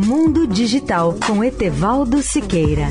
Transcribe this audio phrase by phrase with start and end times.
[0.00, 2.86] Mundo Digital com Etevaldo Siqueira.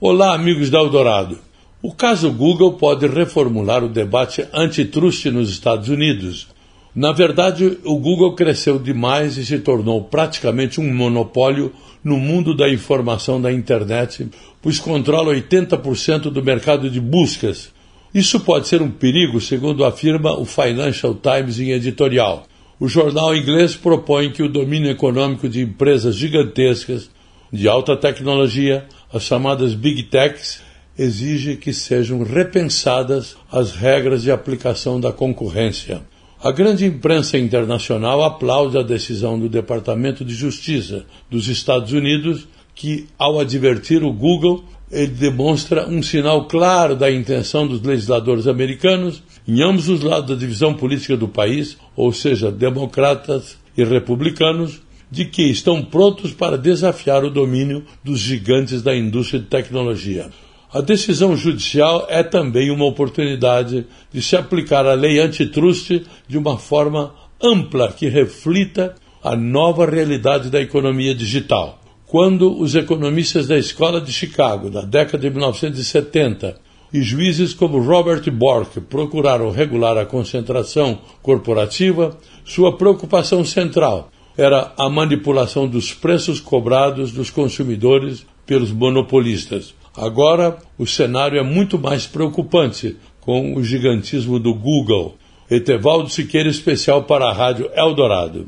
[0.00, 1.38] Olá, amigos da Eldorado.
[1.82, 6.53] O caso Google pode reformular o debate antitrust nos Estados Unidos.
[6.94, 11.72] Na verdade, o Google cresceu demais e se tornou praticamente um monopólio
[12.04, 14.28] no mundo da informação da internet,
[14.62, 17.72] pois controla 80% do mercado de buscas.
[18.14, 22.46] Isso pode ser um perigo, segundo afirma o Financial Times em editorial.
[22.78, 27.10] O jornal inglês propõe que o domínio econômico de empresas gigantescas
[27.52, 30.60] de alta tecnologia, as chamadas Big Techs,
[30.96, 36.02] exige que sejam repensadas as regras de aplicação da concorrência.
[36.44, 43.06] A grande imprensa internacional aplaude a decisão do Departamento de Justiça dos Estados Unidos, que,
[43.18, 44.62] ao advertir o Google,
[44.92, 50.34] ele demonstra um sinal claro da intenção dos legisladores americanos, em ambos os lados da
[50.34, 57.24] divisão política do país, ou seja, democratas e republicanos, de que estão prontos para desafiar
[57.24, 60.28] o domínio dos gigantes da indústria de tecnologia.
[60.74, 66.58] A decisão judicial é também uma oportunidade de se aplicar a lei antitrust de uma
[66.58, 71.78] forma ampla que reflita a nova realidade da economia digital.
[72.08, 76.56] Quando os economistas da Escola de Chicago, da década de 1970,
[76.92, 84.90] e juízes como Robert Bork procuraram regular a concentração corporativa, sua preocupação central era a
[84.90, 89.72] manipulação dos preços cobrados dos consumidores pelos monopolistas.
[89.96, 95.16] Agora, o cenário é muito mais preocupante com o gigantismo do Google.
[95.50, 98.46] Etevaldo Siqueira, especial para a Rádio Eldorado.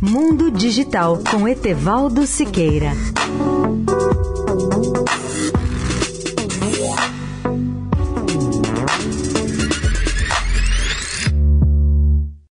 [0.00, 2.92] Mundo Digital com Etevaldo Siqueira.